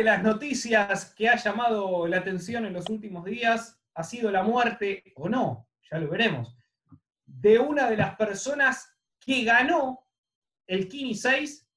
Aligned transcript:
De 0.00 0.04
las 0.04 0.22
noticias 0.22 1.14
que 1.14 1.28
ha 1.28 1.36
llamado 1.36 2.06
la 2.06 2.20
atención 2.20 2.64
en 2.64 2.72
los 2.72 2.88
últimos 2.88 3.22
días 3.22 3.78
ha 3.92 4.02
sido 4.02 4.30
la 4.30 4.42
muerte, 4.42 5.12
o 5.14 5.28
no, 5.28 5.68
ya 5.90 5.98
lo 5.98 6.08
veremos, 6.08 6.56
de 7.26 7.58
una 7.58 7.90
de 7.90 7.98
las 7.98 8.16
personas 8.16 8.96
que 9.18 9.44
ganó 9.44 10.08
el 10.66 10.88
Kini 10.88 11.14
6, 11.14 11.68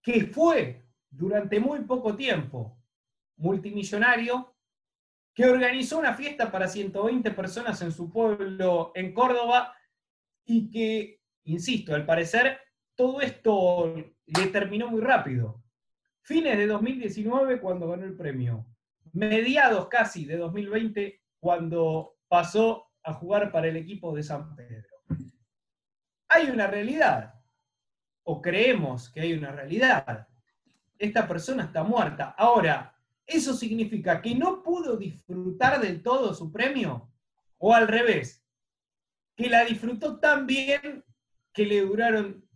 que 0.00 0.26
fue 0.26 0.86
durante 1.10 1.58
muy 1.58 1.80
poco 1.80 2.14
tiempo 2.14 2.80
multimillonario, 3.38 4.54
que 5.34 5.46
organizó 5.46 5.98
una 5.98 6.14
fiesta 6.14 6.48
para 6.48 6.68
120 6.68 7.28
personas 7.32 7.82
en 7.82 7.90
su 7.90 8.08
pueblo 8.08 8.92
en 8.94 9.12
Córdoba 9.12 9.74
y 10.44 10.70
que, 10.70 11.20
insisto, 11.42 11.92
al 11.92 12.06
parecer 12.06 12.60
todo 12.94 13.20
esto 13.20 13.96
le 14.26 14.46
terminó 14.46 14.86
muy 14.86 15.00
rápido. 15.00 15.61
Fines 16.22 16.56
de 16.56 16.66
2019 16.68 17.60
cuando 17.60 17.88
ganó 17.88 18.04
el 18.04 18.16
premio. 18.16 18.64
Mediados 19.12 19.88
casi 19.88 20.24
de 20.24 20.36
2020 20.36 21.20
cuando 21.40 22.16
pasó 22.28 22.92
a 23.02 23.12
jugar 23.12 23.50
para 23.50 23.66
el 23.66 23.76
equipo 23.76 24.14
de 24.14 24.22
San 24.22 24.54
Pedro. 24.54 24.88
Hay 26.28 26.48
una 26.48 26.66
realidad, 26.68 27.34
o 28.22 28.40
creemos 28.40 29.10
que 29.10 29.20
hay 29.20 29.34
una 29.34 29.50
realidad. 29.50 30.28
Esta 30.98 31.26
persona 31.26 31.64
está 31.64 31.82
muerta. 31.82 32.34
Ahora, 32.38 32.96
¿eso 33.26 33.52
significa 33.54 34.22
que 34.22 34.34
no 34.34 34.62
pudo 34.62 34.96
disfrutar 34.96 35.80
del 35.80 36.02
todo 36.02 36.32
su 36.32 36.52
premio? 36.52 37.10
¿O 37.58 37.74
al 37.74 37.88
revés? 37.88 38.46
Que 39.36 39.50
la 39.50 39.64
disfrutó 39.64 40.20
tan 40.20 40.46
bien 40.46 41.04
que 41.52 41.66
le 41.66 41.80
duraron 41.80 42.48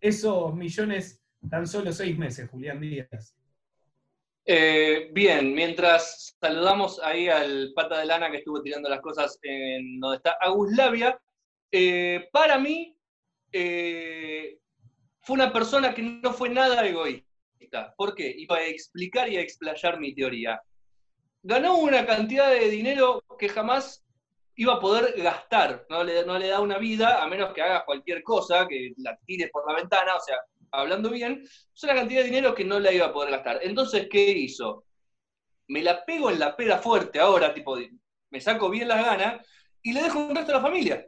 esos 0.00 0.54
millones 0.54 1.21
tan 1.48 1.66
solo 1.66 1.92
seis 1.92 2.16
meses, 2.16 2.48
Julián 2.50 2.80
Díaz. 2.80 3.36
Eh, 4.44 5.10
bien, 5.12 5.54
mientras 5.54 6.36
saludamos 6.40 7.00
ahí 7.02 7.28
al 7.28 7.72
pata 7.74 7.98
de 7.98 8.06
lana 8.06 8.30
que 8.30 8.38
estuvo 8.38 8.60
tirando 8.60 8.88
las 8.88 9.00
cosas 9.00 9.38
en 9.42 10.00
donde 10.00 10.16
está 10.16 10.36
Aguslavia, 10.40 11.20
eh, 11.70 12.28
para 12.32 12.58
mí 12.58 12.96
eh, 13.52 14.58
fue 15.20 15.34
una 15.34 15.52
persona 15.52 15.94
que 15.94 16.02
no 16.02 16.32
fue 16.32 16.48
nada 16.48 16.84
egoísta. 16.86 17.94
¿Por 17.96 18.14
qué? 18.14 18.34
Y 18.36 18.46
para 18.46 18.66
explicar 18.66 19.28
y 19.28 19.36
explayar 19.36 20.00
mi 20.00 20.14
teoría. 20.14 20.60
Ganó 21.42 21.76
una 21.76 22.04
cantidad 22.04 22.50
de 22.50 22.68
dinero 22.68 23.22
que 23.38 23.48
jamás 23.48 24.04
iba 24.56 24.74
a 24.74 24.80
poder 24.80 25.14
gastar, 25.20 25.86
no 25.88 26.04
le, 26.04 26.24
no 26.26 26.38
le 26.38 26.48
da 26.48 26.60
una 26.60 26.78
vida, 26.78 27.22
a 27.22 27.26
menos 27.26 27.52
que 27.54 27.62
haga 27.62 27.84
cualquier 27.84 28.22
cosa, 28.22 28.66
que 28.68 28.92
la 28.98 29.16
tires 29.24 29.50
por 29.50 29.66
la 29.66 29.76
ventana, 29.76 30.14
o 30.16 30.20
sea, 30.20 30.36
hablando 30.72 31.10
bien, 31.10 31.42
es 31.42 31.84
una 31.84 31.94
cantidad 31.94 32.20
de 32.20 32.26
dinero 32.26 32.54
que 32.54 32.64
no 32.64 32.80
la 32.80 32.92
iba 32.92 33.06
a 33.06 33.12
poder 33.12 33.30
gastar. 33.30 33.60
Entonces, 33.62 34.08
¿qué 34.10 34.30
hizo? 34.30 34.84
Me 35.68 35.82
la 35.82 36.04
pego 36.04 36.30
en 36.30 36.38
la 36.38 36.56
pera 36.56 36.78
fuerte 36.78 37.20
ahora, 37.20 37.54
tipo, 37.54 37.76
me 38.30 38.40
saco 38.40 38.70
bien 38.70 38.88
las 38.88 39.04
ganas 39.04 39.46
y 39.82 39.92
le 39.92 40.02
dejo 40.02 40.18
un 40.18 40.34
resto 40.34 40.52
a 40.52 40.56
la 40.56 40.62
familia. 40.62 41.06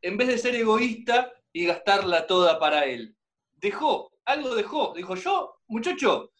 En 0.00 0.16
vez 0.16 0.28
de 0.28 0.38
ser 0.38 0.54
egoísta 0.54 1.32
y 1.52 1.66
gastarla 1.66 2.26
toda 2.26 2.58
para 2.58 2.84
él. 2.84 3.14
Dejó, 3.54 4.12
algo 4.24 4.54
dejó. 4.54 4.92
Dijo, 4.94 5.14
yo, 5.14 5.60
muchacho, 5.68 6.32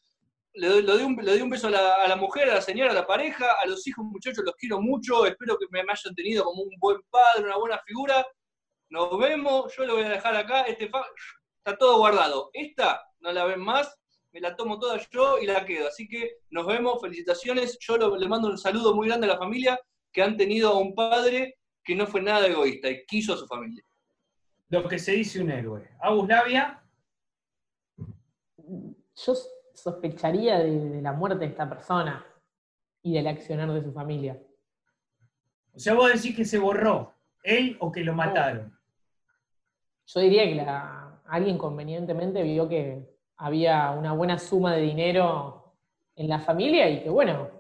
le 0.54 0.68
doy, 0.68 1.02
un, 1.02 1.50
beso 1.50 1.68
a 1.68 1.70
la, 1.70 1.94
a 1.94 2.08
la, 2.08 2.16
mujer, 2.16 2.48
a 2.48 2.54
la 2.54 2.62
señora, 2.62 2.90
a 2.90 2.94
la 2.94 3.06
pareja, 3.06 3.52
a 3.62 3.66
los 3.66 3.86
hijos, 3.86 4.04
muchachos, 4.04 4.44
los 4.44 4.54
quiero 4.56 4.80
mucho, 4.80 5.26
espero 5.26 5.58
que 5.58 5.66
me, 5.70 5.84
me 5.84 5.92
hayan 5.92 6.14
tenido 6.14 6.44
como 6.44 6.62
un 6.62 6.74
buen 6.78 6.98
padre, 7.10 7.44
una 7.44 7.58
buena 7.58 7.78
figura. 7.86 8.26
Nos 8.88 9.18
vemos, 9.18 9.74
yo 9.76 9.84
lo 9.84 9.96
voy 9.96 10.04
a 10.04 10.10
dejar 10.10 10.34
acá, 10.36 10.62
este 10.62 10.88
está 11.66 11.76
todo 11.76 11.98
guardado. 11.98 12.50
Esta 12.52 13.02
no 13.18 13.32
la 13.32 13.44
ven 13.44 13.60
más, 13.60 13.98
me 14.32 14.40
la 14.40 14.54
tomo 14.54 14.78
toda 14.78 15.00
yo 15.10 15.38
y 15.40 15.46
la 15.46 15.64
quedo. 15.64 15.88
Así 15.88 16.06
que 16.06 16.38
nos 16.50 16.64
vemos, 16.64 17.00
felicitaciones. 17.00 17.76
Yo 17.80 17.96
le 18.16 18.28
mando 18.28 18.48
un 18.48 18.58
saludo 18.58 18.94
muy 18.94 19.08
grande 19.08 19.26
a 19.26 19.30
la 19.30 19.38
familia 19.38 19.78
que 20.12 20.22
han 20.22 20.36
tenido 20.36 20.70
a 20.70 20.78
un 20.78 20.94
padre 20.94 21.58
que 21.82 21.96
no 21.96 22.06
fue 22.06 22.22
nada 22.22 22.46
egoísta 22.46 22.88
y 22.88 23.04
quiso 23.04 23.34
a 23.34 23.36
su 23.36 23.48
familia. 23.48 23.82
Lo 24.68 24.86
que 24.86 24.98
se 24.98 25.12
dice 25.12 25.42
un 25.42 25.50
héroe. 25.50 25.90
Agus 26.00 26.28
Labia. 26.28 26.82
Yo 28.56 29.34
sospecharía 29.74 30.58
de, 30.58 30.88
de, 30.88 31.02
la 31.02 31.12
muerte 31.12 31.38
de 31.38 31.46
esta 31.46 31.68
persona 31.68 32.24
y 33.02 33.14
del 33.14 33.26
accionar 33.26 33.72
de 33.72 33.82
su 33.82 33.92
familia. 33.92 34.40
O 35.74 35.78
sea, 35.78 35.94
vos 35.94 36.12
decís 36.12 36.36
que 36.36 36.44
se 36.44 36.58
borró, 36.58 37.14
él 37.42 37.76
o 37.80 37.90
que 37.90 38.04
lo 38.04 38.14
mataron. 38.14 38.76
Yo 40.06 40.20
diría 40.20 40.44
que 40.44 40.54
la, 40.54 41.05
alguien 41.28 41.58
convenientemente 41.58 42.42
vio 42.42 42.68
que 42.68 43.16
había 43.36 43.90
una 43.90 44.12
buena 44.12 44.38
suma 44.38 44.74
de 44.74 44.82
dinero 44.82 45.74
en 46.14 46.28
la 46.28 46.40
familia 46.40 46.88
y 46.88 47.02
que, 47.02 47.10
bueno, 47.10 47.50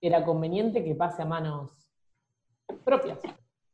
era 0.00 0.24
conveniente 0.24 0.84
que 0.84 0.94
pase 0.94 1.22
a 1.22 1.26
manos 1.26 1.70
propias. 2.84 3.20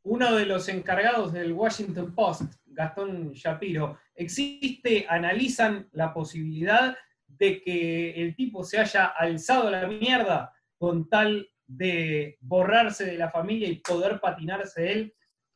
Uno 0.03 0.35
de 0.35 0.45
los 0.45 0.67
encargados 0.69 1.33
del 1.33 1.53
Washington 1.53 2.13
Post, 2.13 2.53
Gastón 2.65 3.31
Shapiro, 3.31 3.97
existe, 4.13 5.05
analizan 5.09 5.89
la 5.93 6.13
posibilidad 6.13 6.95
de 7.27 7.61
que 7.61 8.11
el 8.21 8.35
tipo 8.35 8.63
se 8.63 8.79
haya 8.79 9.05
alzado 9.05 9.69
la 9.71 9.87
mierda 9.87 10.53
con 10.77 11.09
tal 11.09 11.49
de 11.65 12.37
borrarse 12.41 13.05
de 13.05 13.17
la 13.17 13.31
familia 13.31 13.67
y 13.67 13.79
poder 13.79 14.19
patinarse 14.19 14.91
él 14.91 15.15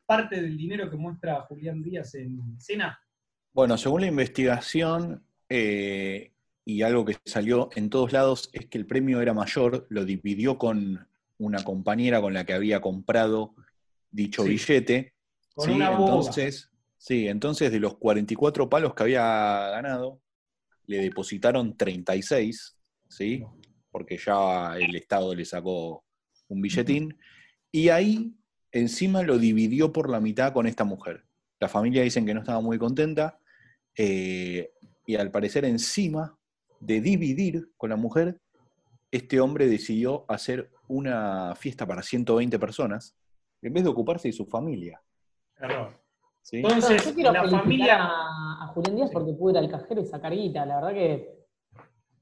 parte 0.10 0.42
del 0.42 0.58
dinero 0.58 0.90
que 0.90 0.98
muestra 0.98 1.42
Julián 1.42 1.84
Díaz 1.84 2.16
en 2.16 2.56
escena? 2.58 3.00
Bueno, 3.54 3.78
según 3.78 4.02
la 4.02 4.08
investigación 4.08 5.24
eh, 5.50 6.32
y 6.66 6.82
algo 6.84 7.06
que 7.06 7.18
salió 7.26 7.70
en 7.76 7.90
todos 7.90 8.14
lados 8.14 8.50
es 8.54 8.68
que 8.68 8.78
el 8.78 8.86
premio 8.86 9.22
era 9.22 9.34
mayor, 9.34 9.88
lo 9.90 10.06
dividió 10.06 10.58
con 10.58 11.08
una 11.40 11.64
compañera 11.64 12.22
con 12.22 12.34
la 12.34 12.46
que 12.46 12.54
había 12.54 12.82
comprado 12.82 13.56
dicho 14.12 14.44
sí. 14.44 14.50
billete. 14.50 15.14
Con 15.56 15.70
sí, 15.70 15.76
una 15.76 15.92
entonces, 15.92 16.70
sí, 16.98 17.28
entonces 17.28 17.72
de 17.72 17.80
los 17.80 17.98
44 17.98 18.70
palos 18.70 18.94
que 18.94 19.04
había 19.04 19.22
ganado, 19.72 20.22
le 20.86 20.98
depositaron 20.98 21.76
36, 21.78 22.78
¿sí? 23.08 23.44
Porque 23.92 24.18
ya 24.18 24.76
el 24.78 24.96
Estado 24.96 25.36
le 25.36 25.46
sacó 25.46 26.04
un 26.48 26.62
billetín. 26.62 27.18
Y 27.72 27.90
ahí 27.90 28.34
encima 28.72 29.22
lo 29.24 29.38
dividió 29.38 29.92
por 29.92 30.10
la 30.10 30.20
mitad 30.20 30.54
con 30.54 30.68
esta 30.68 30.84
mujer. 30.84 31.26
La 31.60 31.68
familia 31.68 32.04
dicen 32.04 32.26
que 32.26 32.34
no 32.34 32.40
estaba 32.40 32.62
muy 32.62 32.78
contenta 32.78 33.40
eh, 33.98 34.72
y 35.06 35.16
al 35.16 35.32
parecer 35.32 35.66
encima 35.66 36.38
de 36.80 37.02
dividir 37.02 37.72
con 37.76 37.90
la 37.90 37.96
mujer, 37.96 38.40
este 39.12 39.40
hombre 39.40 39.68
decidió 39.68 40.26
hacer 40.28 40.72
una 40.88 41.56
fiesta 41.56 41.86
para 41.86 42.02
120 42.02 42.58
personas 42.60 43.16
en 43.62 43.74
vez 43.74 43.84
de 43.84 43.90
ocuparse 43.90 44.30
de 44.30 44.34
su 44.34 44.46
familia. 44.46 45.02
Entonces, 46.52 47.06
yo 47.06 47.14
quiero 47.14 47.32
la 47.32 47.50
familia... 47.50 47.98
a, 48.00 48.64
a 48.64 48.68
Julián 48.68 48.96
Díaz 48.96 49.10
porque 49.12 49.34
pudo 49.34 49.52
ir 49.52 49.58
al 49.58 49.70
cajero 49.70 50.02
y 50.02 50.06
sacar 50.06 50.34
guita. 50.34 50.66
La 50.66 50.76
verdad 50.76 50.94
que 50.94 51.46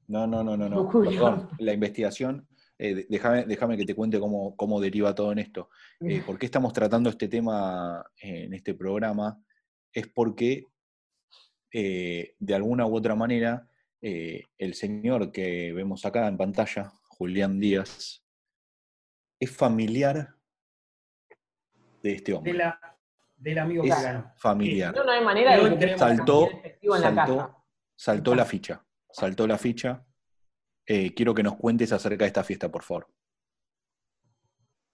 No, 0.08 0.26
no, 0.26 0.42
no, 0.42 0.56
no, 0.56 0.68
no. 0.68 0.88
Perdón, 0.90 1.48
la 1.58 1.72
investigación, 1.72 2.46
eh, 2.78 2.94
de- 2.94 3.06
déjame, 3.08 3.44
déjame 3.44 3.76
que 3.76 3.84
te 3.84 3.94
cuente 3.94 4.18
cómo, 4.20 4.54
cómo 4.56 4.80
deriva 4.80 5.14
todo 5.14 5.32
en 5.32 5.38
esto. 5.40 5.68
Eh, 6.00 6.22
¿Por 6.24 6.38
qué 6.38 6.46
estamos 6.46 6.72
tratando 6.72 7.10
este 7.10 7.28
tema 7.28 8.04
eh, 8.22 8.44
en 8.44 8.54
este 8.54 8.74
programa? 8.74 9.42
Es 9.92 10.06
porque, 10.08 10.64
eh, 11.72 12.34
de 12.38 12.54
alguna 12.54 12.86
u 12.86 12.94
otra 12.96 13.14
manera, 13.14 13.68
eh, 14.00 14.44
el 14.56 14.74
señor 14.74 15.32
que 15.32 15.72
vemos 15.72 16.04
acá 16.06 16.28
en 16.28 16.36
pantalla, 16.36 16.92
Julián 17.08 17.58
Díaz, 17.58 18.24
es 19.40 19.50
familiar 19.50 20.34
de 22.02 22.12
este 22.12 22.32
hombre. 22.32 22.52
de 22.52 22.58
la, 22.58 22.98
del 23.36 23.58
amigo 23.58 23.84
Es 23.84 23.94
familiar. 24.36 24.94
no, 24.94 25.04
no 25.04 25.10
hay 25.10 25.24
manera 25.24 25.56
de 25.56 25.96
saltó- 25.98 26.48
la 26.82 26.98
saltó- 26.98 27.36
casa. 27.36 27.54
Saltó 27.96 28.34
la 28.36 28.44
ficha, 28.44 28.86
saltó 29.10 29.46
la 29.48 29.58
ficha. 29.58 30.04
Eh, 30.88 31.12
quiero 31.14 31.34
que 31.34 31.42
nos 31.42 31.56
cuentes 31.56 31.92
acerca 31.92 32.24
de 32.24 32.28
esta 32.28 32.42
fiesta, 32.42 32.70
por 32.70 32.82
favor. 32.82 33.08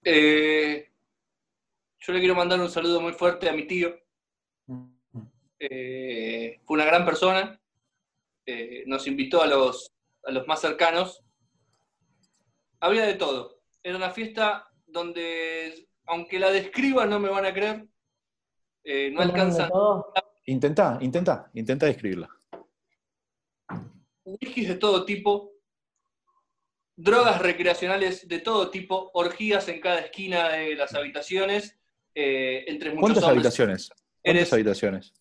Eh, 0.03 0.93
yo 2.01 2.13
le 2.13 2.19
quiero 2.19 2.35
mandar 2.35 2.61
un 2.61 2.69
saludo 2.69 3.01
muy 3.01 3.13
fuerte 3.13 3.49
a 3.49 3.53
mi 3.53 3.67
tío. 3.67 3.95
Eh, 5.59 6.61
fue 6.65 6.75
una 6.75 6.85
gran 6.85 7.05
persona. 7.05 7.59
Eh, 8.45 8.83
nos 8.87 9.07
invitó 9.07 9.41
a 9.41 9.47
los, 9.47 9.91
a 10.25 10.33
los 10.33 10.47
más 10.47 10.61
cercanos 10.61 11.25
había 12.85 13.07
de 13.07 13.15
todo. 13.15 13.63
Era 13.83 13.97
una 13.97 14.11
fiesta 14.11 14.69
donde, 14.87 15.89
aunque 16.05 16.39
la 16.39 16.51
describa, 16.51 17.07
no 17.07 17.19
me 17.19 17.31
van 17.31 17.47
a 17.47 17.55
creer. 17.55 17.89
Eh, 18.85 19.11
no 19.11 19.23
alcanzan. 19.23 19.71
Intenta, 20.47 20.99
intenta, 21.01 21.51
intenta 21.55 21.87
describirla. 21.87 22.29
Whiskies 24.25 24.69
de 24.69 24.75
todo 24.75 25.07
tipo, 25.07 25.54
drogas 26.97 27.41
recreacionales 27.41 28.29
de 28.29 28.39
todo 28.41 28.71
tipo, 28.71 29.11
orgías 29.15 29.69
en 29.69 29.81
cada 29.81 30.01
esquina 30.01 30.49
de 30.51 30.75
las 30.77 30.95
habitaciones, 30.95 31.79
eh, 32.15 32.65
entre 32.69 32.91
muchos 32.91 33.01
¿Cuántas 33.03 33.25
hombres. 33.25 33.37
habitaciones? 33.39 33.91
¿Cuántas 34.23 34.53
habitaciones? 34.53 35.13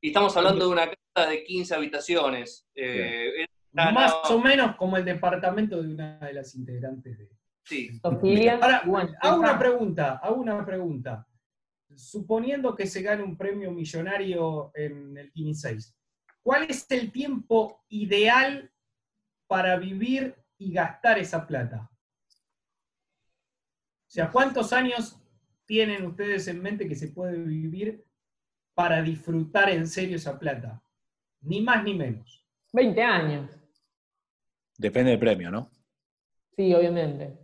Y 0.00 0.08
estamos 0.08 0.36
hablando 0.36 0.66
de 0.66 0.70
una 0.72 0.86
casa 1.14 1.30
de 1.30 1.44
15 1.44 1.74
habitaciones. 1.74 2.66
eh, 2.74 3.46
era- 3.72 3.92
Más 3.92 4.12
no, 4.28 4.36
o 4.36 4.40
menos 4.40 4.76
como 4.76 4.96
el 4.96 5.04
departamento 5.04 5.82
de 5.82 5.94
una 5.94 6.18
de 6.18 6.32
las 6.32 6.54
integrantes 6.54 7.18
de. 7.18 7.28
sí. 7.64 7.90
Ahora, 8.02 8.82
bueno, 8.86 9.12
hago 9.20 9.40
una 9.40 9.58
pregunta, 9.58 10.20
hago 10.22 10.36
una 10.36 10.64
pregunta. 10.64 11.26
Suponiendo 11.94 12.74
que 12.74 12.86
se 12.86 13.02
gane 13.02 13.22
un 13.22 13.36
premio 13.36 13.70
millonario 13.70 14.70
en 14.74 15.16
el 15.16 15.32
15, 15.32 15.76
¿cuál 16.42 16.64
es 16.68 16.86
el 16.90 17.10
tiempo 17.12 17.82
ideal 17.88 18.70
para 19.46 19.76
vivir 19.76 20.34
y 20.58 20.72
gastar 20.72 21.18
esa 21.18 21.46
plata? 21.46 21.88
O 24.06 24.10
sea, 24.10 24.30
¿cuántos 24.30 24.72
años 24.72 25.18
tienen 25.66 26.06
ustedes 26.06 26.48
en 26.48 26.62
mente 26.62 26.88
que 26.88 26.94
se 26.96 27.08
puede 27.08 27.38
vivir 27.38 28.04
para 28.74 29.02
disfrutar 29.02 29.70
en 29.70 29.86
serio 29.86 30.16
esa 30.16 30.38
plata? 30.38 30.82
Ni 31.42 31.60
más 31.60 31.84
ni 31.84 31.94
menos. 31.94 32.44
20 32.72 33.02
años. 33.02 33.50
Depende 34.76 35.10
del 35.12 35.20
premio, 35.20 35.50
¿no? 35.50 35.70
Sí, 36.56 36.74
obviamente. 36.74 37.38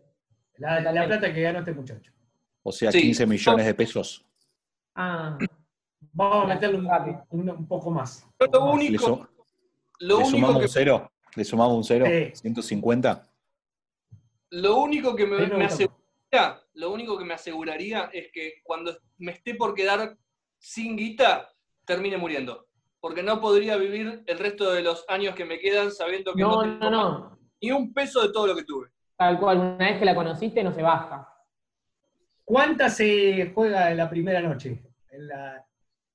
La, 0.56 0.80
la 0.80 1.06
plata 1.06 1.32
que 1.32 1.42
ganó 1.42 1.60
este 1.60 1.72
muchacho. 1.72 2.12
O 2.62 2.72
sea, 2.72 2.90
Sí. 2.90 3.00
15 3.02 3.26
millones 3.26 3.66
de 3.66 3.74
pesos. 3.74 4.24
Ah, 4.94 5.38
Vamos 6.12 6.44
a 6.44 6.54
meterle 6.54 6.78
un, 6.78 6.86
Rápido. 6.88 7.26
un- 7.30 7.50
un 7.50 7.66
poco 7.66 7.90
más. 7.90 8.24
Lo 8.38 8.70
único, 8.72 9.28
lo 9.98 10.06
le 10.08 10.14
único 10.14 10.30
sumamos 10.30 10.58
que 10.58 10.62
un 10.66 10.68
cero. 10.68 11.12
Le 11.36 11.44
sumamos 11.44 11.76
un 11.76 11.84
cero. 11.84 12.06
Sí. 12.06 12.30
150. 12.34 13.22
Lo 14.50 14.76
único 14.76 15.16
que 15.16 15.26
me, 15.26 15.64
aseguraría, 15.64 16.60
lo 16.74 16.92
único 16.92 17.18
que 17.18 17.24
me 17.24 17.34
aseguraría 17.34 18.10
es 18.12 18.30
que 18.32 18.54
cuando 18.62 18.96
me 19.18 19.32
esté 19.32 19.54
por 19.54 19.74
quedar 19.74 20.16
sin 20.58 20.96
guita, 20.96 21.50
termine 21.84 22.16
muriendo. 22.16 22.66
Porque 23.00 23.22
no 23.22 23.40
podría 23.40 23.76
vivir 23.76 24.22
el 24.26 24.38
resto 24.38 24.72
de 24.72 24.82
los 24.82 25.04
años 25.08 25.34
que 25.34 25.44
me 25.44 25.58
quedan 25.58 25.90
sabiendo 25.90 26.32
que 26.34 26.42
no, 26.42 26.50
no, 26.50 26.62
tengo 26.62 26.90
no, 26.90 26.90
no. 26.90 27.38
ni 27.60 27.72
un 27.72 27.92
peso 27.92 28.22
de 28.22 28.32
todo 28.32 28.46
lo 28.46 28.54
que 28.54 28.64
tuve. 28.64 28.88
Tal 29.16 29.38
cual, 29.38 29.58
una 29.58 29.90
vez 29.90 29.98
que 29.98 30.04
la 30.04 30.14
conociste 30.14 30.62
no 30.62 30.72
se 30.72 30.82
baja. 30.82 31.28
¿Cuánta 32.44 32.88
se 32.88 33.52
juega 33.54 33.90
en 33.90 33.96
la 33.96 34.08
primera 34.08 34.40
noche? 34.40 34.82
En 35.10 35.28
la, 35.28 35.66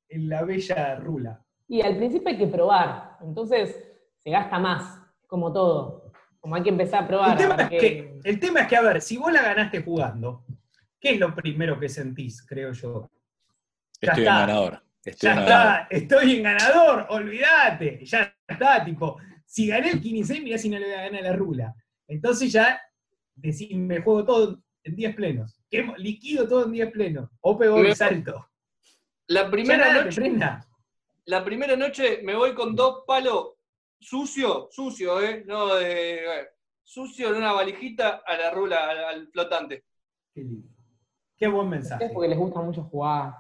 en 0.09 0.29
la 0.29 0.43
bella 0.43 0.95
rula. 0.95 1.43
Y 1.67 1.81
al 1.81 1.97
principio 1.97 2.29
hay 2.29 2.37
que 2.37 2.47
probar, 2.47 3.17
entonces 3.21 3.83
se 4.17 4.31
gasta 4.31 4.57
más, 4.59 4.99
como 5.29 5.53
todo. 5.53 6.11
Como 6.41 6.55
hay 6.55 6.63
que 6.63 6.69
empezar 6.69 7.03
a 7.03 7.07
probar. 7.07 7.31
El 7.31 7.37
tema, 7.37 7.55
es 7.63 7.69
que, 7.69 8.19
el 8.23 8.39
tema 8.39 8.61
es 8.61 8.67
que, 8.67 8.75
a 8.75 8.81
ver, 8.81 9.01
si 9.01 9.17
vos 9.17 9.31
la 9.31 9.41
ganaste 9.43 9.83
jugando, 9.83 10.43
¿qué 10.99 11.11
es 11.11 11.19
lo 11.19 11.33
primero 11.35 11.79
que 11.79 11.87
sentís, 11.87 12.41
creo 12.45 12.71
yo? 12.73 13.09
Ya 14.01 14.11
Estoy 14.11 14.23
en 14.23 14.29
está. 14.29 14.39
ganador. 14.39 14.83
Estoy 15.05 15.27
Ya 15.29 15.33
en 15.33 15.45
ganador. 15.45 15.81
está, 15.81 15.87
estoy 15.95 16.35
en 16.37 16.43
ganador, 16.43 17.05
olvídate. 17.09 18.05
Ya 18.05 18.35
está, 18.47 18.83
tipo, 18.83 19.17
si 19.45 19.67
gané 19.67 19.91
el 19.91 20.01
15, 20.01 20.41
mirá 20.41 20.57
si 20.57 20.69
no 20.69 20.79
le 20.79 20.85
voy 20.85 20.93
a 20.95 21.01
ganar 21.03 21.19
a 21.25 21.29
la 21.29 21.35
rula. 21.35 21.75
Entonces 22.07 22.51
ya 22.51 22.81
decís, 23.35 23.75
me 23.75 24.01
juego 24.01 24.25
todo 24.25 24.59
en 24.83 24.95
10 24.95 25.15
plenos. 25.15 25.59
Quemo- 25.69 25.95
liquido 25.97 26.47
todo 26.47 26.65
en 26.65 26.71
10 26.71 26.91
plenos. 26.91 27.29
O 27.41 27.57
pego 27.57 27.79
el 27.79 27.95
salto. 27.95 28.47
La 29.27 29.43
Ya 29.43 29.51
primera, 29.51 29.93
noche, 30.03 30.31
la 31.25 31.43
primera 31.45 31.75
noche 31.75 32.21
me 32.23 32.33
voy 32.35 32.55
con 32.55 32.75
dos 32.75 33.03
palos 33.05 33.49
sucio, 33.99 34.67
sucio, 34.71 35.21
¿eh? 35.21 35.43
No 35.45 35.75
de. 35.75 36.15
eh, 36.25 36.47
sucio 36.83 37.29
en 37.29 37.35
una 37.35 37.51
valijita 37.53 38.21
a 38.25 38.35
la 38.37 38.51
rula, 38.51 38.89
al, 38.89 39.03
al 39.05 39.27
flotante. 39.27 39.85
Qué 40.33 40.41
lindo. 40.41 40.67
Qué 41.37 41.47
buen 41.47 41.67
Es 41.67 41.71
mensaje. 41.71 42.09
porque 42.13 42.29
les 42.29 42.37
gusta 42.37 42.59
mucho 42.61 42.83
jugar. 42.83 43.33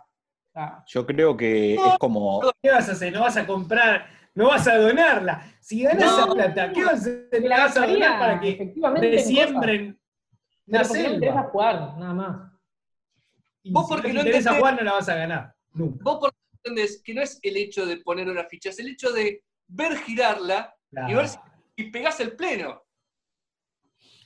Ah, 0.55 0.83
Yo 0.87 1.05
creo 1.05 1.35
que 1.35 1.75
es 1.75 1.97
como. 1.99 2.41
¿Qué 2.61 2.71
vas 2.71 2.89
a 2.89 2.91
hacer? 2.93 3.11
¿No 3.13 3.21
vas 3.21 3.37
a 3.37 3.45
comprar? 3.47 4.07
¿No 4.35 4.47
vas 4.47 4.67
a 4.67 4.77
donarla? 4.77 5.43
Si 5.59 5.81
ganás 5.83 6.05
No. 6.05 6.17
esa 6.25 6.33
plata, 6.33 6.71
¿qué 6.71 6.83
vas 6.85 6.93
a 6.93 6.97
hacer? 6.97 7.29
¿La 7.43 7.57
vas 7.59 7.77
a 7.77 7.87
donar 7.87 8.19
para 8.19 8.39
que 8.39 8.73
resiembren 9.01 9.99
la 10.67 10.83
porque 10.83 11.03
no 11.03 11.13
interesa 11.13 11.33
selva? 11.33 11.49
jugar, 11.51 11.97
nada 11.97 12.13
más. 12.13 12.51
Y 13.63 13.71
Vos 13.73 13.87
si 13.87 13.93
porque 13.93 14.07
no 14.09 14.13
no 14.15 14.21
te 14.21 14.27
interesa 14.29 14.51
entendés- 14.51 14.59
jugar, 14.59 14.75
no 14.75 14.83
la 14.83 14.93
vas 14.93 15.09
a 15.09 15.15
ganar. 15.15 15.55
Nunca. 15.73 16.03
Vos 16.03 16.19
por 16.19 16.33
entendés 16.63 17.01
que 17.03 17.13
no 17.13 17.21
es 17.21 17.39
el 17.41 17.57
hecho 17.57 17.85
de 17.85 17.97
poner 17.97 18.29
una 18.29 18.43
ficha, 18.45 18.69
es 18.69 18.79
el 18.79 18.87
hecho 18.89 19.11
de 19.11 19.43
ver 19.69 19.97
girarla 19.97 20.75
y 20.91 21.13
ver 21.13 21.27
si 21.27 21.37
y 21.75 21.91
pegás 21.91 22.19
el 22.19 22.35
pleno. 22.35 22.83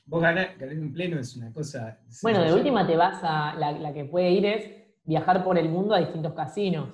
Vos 0.06 0.22
ganar, 0.22 0.58
ganar 0.58 0.74
en 0.76 0.92
pleno 0.92 1.20
es 1.20 1.36
una 1.38 1.54
cosa. 1.54 2.00
Bueno, 2.22 2.42
de 2.42 2.54
última 2.54 2.86
te 2.86 2.98
vas 2.98 3.20
a. 3.24 3.54
La, 3.56 3.72
la 3.72 3.94
que 3.94 4.06
puede 4.06 4.32
ir 4.32 4.46
es 4.46 4.72
viajar 5.04 5.44
por 5.44 5.58
el 5.58 5.70
mundo 5.70 5.94
a 5.96 6.00
distintos 6.00 6.34
casinos. 6.34 6.90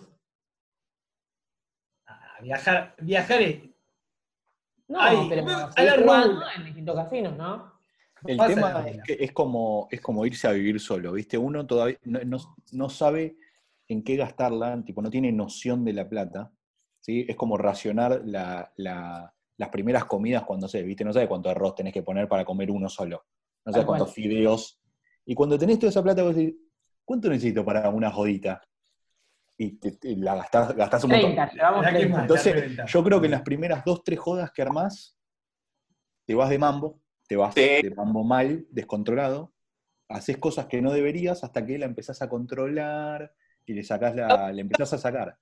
Ah, 2.06 2.38
viajar, 2.42 2.96
viajar 3.00 3.42
es. 3.42 3.64
No, 4.88 5.00
Ay, 5.02 5.28
pero 5.30 5.48
a 5.48 5.72
seguir 5.72 5.92
la 5.92 6.04
jugando 6.04 6.34
rula. 6.34 6.54
en 6.56 6.66
distintos 6.66 6.96
casinos, 6.96 7.38
¿no? 7.38 7.80
El 8.26 8.38
Pasa 8.38 8.54
tema 8.54 8.86
es 8.90 9.02
que 9.04 9.18
es 9.24 9.32
como, 9.32 9.88
es 9.92 10.02
como 10.02 10.26
irse 10.26 10.48
a 10.48 10.52
vivir 10.52 10.80
solo, 10.80 11.14
¿viste? 11.14 11.38
Uno 11.38 11.66
todavía 11.66 11.98
no, 12.04 12.20
no- 12.26 12.56
no 12.74 12.90
sabe 12.90 13.38
en 13.88 14.04
qué 14.04 14.18
gastarla, 14.18 14.84
tipo, 14.84 15.02
no 15.02 15.10
tiene 15.10 15.32
noción 15.32 15.86
de 15.86 15.94
la 15.94 16.10
plata, 16.10 16.52
¿sí? 17.10 17.26
Es 17.28 17.36
como 17.36 17.58
racionar 17.58 18.22
la- 18.26 18.72
la- 18.78 19.34
las 19.58 19.70
primeras 19.70 20.06
comidas 20.06 20.44
cuando 20.44 20.68
se, 20.68 20.84
¿viste? 20.84 21.04
No 21.04 21.12
sabe 21.12 21.28
cuánto 21.28 21.50
arroz 21.50 21.74
tenés 21.76 21.92
que 21.92 22.04
poner 22.04 22.28
para 22.28 22.46
comer 22.46 22.70
uno 22.70 22.88
solo, 22.88 23.26
no 23.66 23.72
sabe 23.72 23.82
Tal 23.82 23.86
cual. 23.88 23.98
cuántos 24.00 24.14
fideos. 24.16 24.80
Y 25.26 25.34
cuando 25.34 25.58
tenés 25.58 25.80
toda 25.80 25.90
esa 25.90 26.04
plata, 26.04 26.22
vos 26.24 26.36
decís, 26.36 26.56
¿cuánto 27.04 27.30
necesito 27.30 27.66
para 27.66 27.90
una 27.90 28.12
jodita? 28.12 28.62
Y 29.58 29.72
te- 29.80 29.94
te- 29.94 30.16
la 30.18 30.36
gastás, 30.36 30.76
gastás 30.76 31.04
un 31.04 31.10
montón. 31.12 31.34
30, 31.36 31.52
llevamos 31.52 31.82
La 31.84 31.92
que 31.92 31.98
30. 31.98 32.16
más. 32.16 32.22
Entonces, 32.22 32.78
yo 32.86 33.04
creo 33.04 33.20
que 33.20 33.26
en 33.26 33.32
las 33.32 33.42
primeras 33.42 33.84
dos, 33.84 34.04
tres 34.04 34.20
jodas 34.20 34.52
que 34.52 34.62
armás, 34.62 35.18
te 36.26 36.36
vas 36.36 36.50
de 36.50 36.60
mambo, 36.60 37.02
te 37.28 37.36
vas 37.36 37.54
Sí. 37.56 37.62
de 37.62 37.92
mambo 37.96 38.24
mal, 38.24 38.66
descontrolado, 38.70 39.52
haces 40.10 40.38
cosas 40.38 40.68
que 40.68 40.80
no 40.82 40.92
deberías 40.94 41.44
hasta 41.44 41.66
que 41.66 41.78
la 41.80 41.86
empezás 41.88 42.22
a 42.22 42.30
controlar 42.30 43.34
y 43.66 43.74
le 43.74 43.84
sacás 43.84 44.16
la, 44.16 44.52
le 44.52 44.62
empezás 44.62 44.94
a 44.94 44.98
sacar. 45.00 45.38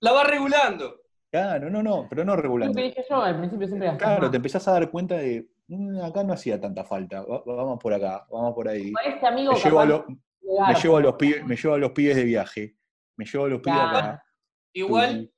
La 0.00 0.12
va 0.12 0.24
regulando. 0.24 1.00
Claro, 1.36 1.68
no, 1.68 1.82
no, 1.82 2.06
pero 2.08 2.24
no 2.24 2.34
Lo 2.34 2.40
regulando. 2.40 2.74
que 2.76 2.82
dije 2.84 3.04
yo, 3.10 3.20
al 3.22 3.36
principio 3.36 3.66
siempre 3.66 3.94
Claro, 3.98 4.22
más. 4.22 4.30
te 4.30 4.36
empezás 4.38 4.66
a 4.68 4.72
dar 4.72 4.90
cuenta 4.90 5.16
de, 5.16 5.46
"Mm, 5.68 6.00
acá 6.02 6.24
no 6.24 6.32
hacía 6.32 6.58
tanta 6.58 6.82
falta, 6.82 7.20
va- 7.22 7.42
vamos 7.44 7.78
por 7.78 7.92
acá, 7.92 8.26
vamos 8.30 8.54
por 8.54 8.66
ahí. 8.68 8.90
Con 8.92 9.12
este 9.12 9.26
amigo 9.26 9.52
Me 9.52 9.58
llevo, 9.60 9.80
a 9.80 9.84
los, 9.84 10.06
de 10.06 10.14
me, 10.14 10.56
garpa. 10.58 10.80
llevo 10.80 10.96
a 10.96 11.00
los 11.02 11.14
pibes, 11.16 11.44
me 11.44 11.56
llevo 11.56 11.74
a 11.74 11.78
los 11.78 11.90
pibes 11.92 12.16
de 12.16 12.24
viaje, 12.24 12.76
me 13.16 13.26
llevo 13.26 13.44
a 13.44 13.48
los 13.48 13.60
pibes 13.60 13.78
Claro. 13.80 13.96
acá. 13.98 14.24
Igual 14.72 15.30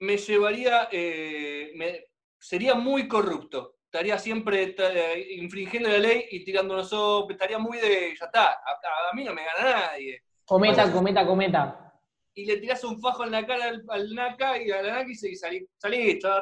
me 0.00 0.16
llevaría, 0.16 0.88
eh, 0.90 1.72
me- 1.76 2.04
sería 2.38 2.74
muy 2.74 3.06
corrupto. 3.06 3.76
Estaría 3.84 4.18
siempre 4.18 4.74
infringiendo 5.30 5.90
la 5.90 5.98
ley 5.98 6.24
y 6.30 6.42
tirándonos 6.42 6.90
estaría 7.28 7.58
muy 7.58 7.76
de, 7.78 8.14
ya 8.18 8.24
está, 8.26 8.46
a, 8.46 9.10
a 9.12 9.14
mí 9.14 9.22
no 9.24 9.34
me 9.34 9.42
gana 9.44 9.88
nadie. 9.88 10.22
Cometa, 10.46 10.90
cometa, 10.90 11.26
cometa. 11.26 11.83
Y 12.34 12.46
le 12.46 12.56
tirás 12.56 12.82
un 12.84 13.00
fajo 13.00 13.24
en 13.24 13.30
la 13.30 13.46
cara 13.46 13.68
al, 13.68 13.84
al 13.88 14.14
Naka 14.14 14.60
y 14.60 14.70
a 14.70 14.82
la 14.82 14.92
Naka 14.94 15.10
y 15.10 15.14
se- 15.14 15.30
y 15.30 15.36
salí, 15.36 15.66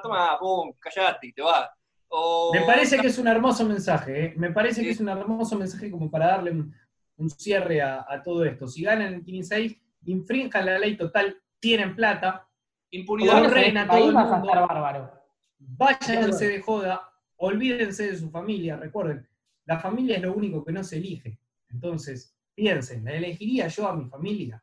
toma, 0.02 0.38
pum, 0.38 0.72
callate 0.78 1.26
y 1.26 1.32
te 1.32 1.42
vas. 1.42 1.68
O- 2.08 2.50
Me 2.54 2.62
parece 2.62 2.98
que 2.98 3.06
es 3.08 3.18
un 3.18 3.28
hermoso 3.28 3.64
mensaje, 3.66 4.24
¿eh? 4.26 4.34
Me 4.36 4.50
parece 4.50 4.82
que 4.82 4.90
es 4.90 5.00
un 5.00 5.08
hermoso 5.08 5.56
mensaje 5.58 5.90
como 5.90 6.10
para 6.10 6.28
darle 6.28 6.50
un, 6.52 6.74
un 7.16 7.30
cierre 7.30 7.80
a, 7.82 8.04
a 8.08 8.22
todo 8.22 8.44
esto. 8.44 8.66
Si 8.66 8.82
ganan 8.82 9.12
el 9.14 9.24
15 9.24 9.80
infrinjan 10.06 10.66
la 10.66 10.78
ley 10.78 10.96
total, 10.96 11.40
tienen 11.60 11.94
plata, 11.94 12.48
impunidad. 12.90 13.44
reina 13.50 13.82
este 13.82 13.96
todo 13.96 14.08
el 14.08 14.14
mundo. 14.14 14.50
bárbaro. 14.66 15.12
váyanse 15.58 16.48
de 16.48 16.60
joda, 16.60 17.12
olvídense 17.36 18.08
de 18.10 18.16
su 18.16 18.30
familia, 18.30 18.76
recuerden, 18.76 19.26
la 19.66 19.78
familia 19.78 20.16
es 20.16 20.22
lo 20.22 20.34
único 20.34 20.64
que 20.64 20.72
no 20.72 20.82
se 20.82 20.96
elige. 20.96 21.38
Entonces, 21.70 22.36
piensen, 22.54 23.04
¿la 23.04 23.12
elegiría 23.12 23.68
yo 23.68 23.86
a 23.88 23.94
mi 23.96 24.06
familia? 24.08 24.62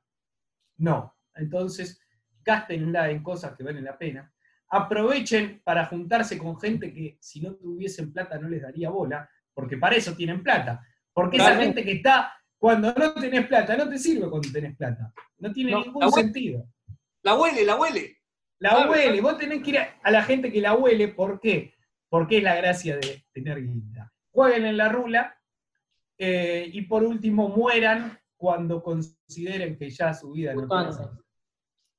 No. 0.78 1.16
Entonces, 1.36 2.00
gástenla 2.44 3.10
en 3.10 3.22
cosas 3.24 3.56
que 3.56 3.64
valen 3.64 3.84
la 3.84 3.98
pena. 3.98 4.32
Aprovechen 4.70 5.62
para 5.64 5.86
juntarse 5.86 6.38
con 6.38 6.60
gente 6.60 6.94
que 6.94 7.18
si 7.20 7.42
no 7.42 7.56
tuviesen 7.56 8.14
plata 8.14 8.38
no 8.38 8.48
les 8.50 8.62
daría 8.62 8.90
bola, 8.90 9.30
porque 9.54 9.78
para 9.78 9.96
eso 9.96 10.16
tienen 10.16 10.44
plata. 10.44 10.86
Porque 11.14 11.38
esa 11.38 11.56
gente 11.56 11.84
que 11.84 11.94
está 11.94 12.34
cuando 12.58 12.94
no 12.94 13.14
tenés 13.14 13.48
plata, 13.48 13.76
no 13.76 13.90
te 13.90 13.98
sirve 13.98 14.30
cuando 14.30 14.50
tenés 14.52 14.76
plata. 14.76 15.12
No 15.40 15.52
tiene 15.52 15.72
No, 15.72 15.84
ningún 15.84 16.02
la 16.02 16.12
sentido. 16.12 16.68
La 17.24 17.36
huele, 17.36 17.66
la 17.66 17.76
huele. 17.78 18.18
La 18.60 18.72
Claro, 18.72 18.92
huele, 18.92 19.04
claro. 19.20 19.22
vos 19.24 19.38
tenés 19.38 19.64
que 19.64 19.70
ir 19.72 19.78
a, 19.80 19.96
a 20.04 20.12
la 20.12 20.24
gente 20.24 20.52
que 20.52 20.62
la 20.62 20.76
huele, 20.76 21.08
¿por 21.10 21.40
qué? 21.40 21.74
Porque 22.10 22.38
es 22.38 22.44
la 22.44 22.56
gracia 22.56 22.98
de 22.98 23.26
tener 23.32 23.62
guita. 23.64 24.12
Jueguen 24.32 24.66
en 24.66 24.78
la 24.78 24.90
rula, 24.90 25.36
Eh, 26.22 26.70
y 26.74 26.82
por 26.82 27.04
último, 27.04 27.48
mueran 27.48 28.20
cuando 28.40 28.82
consideren 28.82 29.78
que 29.78 29.90
ya 29.90 30.14
su 30.14 30.32
vida 30.32 30.54
no. 30.54 30.66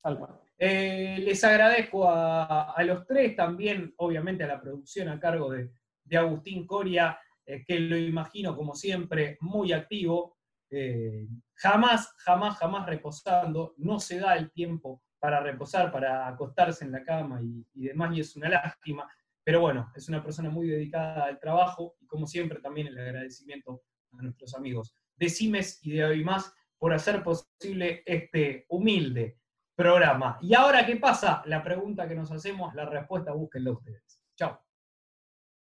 Tal 0.02 0.18
cual. 0.18 0.40
Eh, 0.56 1.18
les 1.20 1.44
agradezco 1.44 2.08
a, 2.08 2.72
a 2.72 2.82
los 2.82 3.06
tres, 3.06 3.36
también 3.36 3.92
obviamente 3.98 4.44
a 4.44 4.46
la 4.46 4.60
producción 4.60 5.08
a 5.08 5.20
cargo 5.20 5.50
de, 5.50 5.70
de 6.02 6.16
Agustín 6.16 6.66
Coria, 6.66 7.18
eh, 7.44 7.62
que 7.66 7.78
lo 7.78 7.96
imagino 7.96 8.56
como 8.56 8.74
siempre 8.74 9.36
muy 9.40 9.72
activo, 9.72 10.38
eh, 10.70 11.28
jamás, 11.54 12.14
jamás, 12.18 12.56
jamás 12.56 12.86
reposando, 12.86 13.74
no 13.76 14.00
se 14.00 14.18
da 14.18 14.34
el 14.36 14.50
tiempo 14.50 15.02
para 15.18 15.40
reposar, 15.40 15.92
para 15.92 16.26
acostarse 16.26 16.86
en 16.86 16.92
la 16.92 17.04
cama 17.04 17.42
y, 17.42 17.66
y 17.74 17.88
demás, 17.88 18.16
y 18.16 18.20
es 18.20 18.34
una 18.34 18.48
lástima, 18.48 19.06
pero 19.44 19.60
bueno, 19.60 19.92
es 19.94 20.08
una 20.08 20.22
persona 20.22 20.48
muy 20.48 20.68
dedicada 20.68 21.24
al 21.24 21.38
trabajo 21.38 21.96
y 22.00 22.06
como 22.06 22.26
siempre 22.26 22.60
también 22.60 22.86
el 22.86 22.98
agradecimiento 22.98 23.82
a 24.18 24.22
nuestros 24.22 24.54
amigos 24.54 24.96
de 25.20 25.28
Cimes 25.28 25.78
y 25.82 25.92
de 25.92 26.04
Hoy 26.04 26.24
Más 26.24 26.52
por 26.78 26.92
hacer 26.94 27.22
posible 27.22 28.02
este 28.06 28.64
humilde 28.70 29.38
programa. 29.76 30.38
¿Y 30.40 30.54
ahora 30.54 30.84
qué 30.84 30.96
pasa? 30.96 31.42
La 31.44 31.62
pregunta 31.62 32.08
que 32.08 32.14
nos 32.14 32.32
hacemos, 32.32 32.74
la 32.74 32.86
respuesta 32.86 33.32
búsquenla 33.32 33.72
ustedes. 33.72 34.20
Chao. 34.36 34.58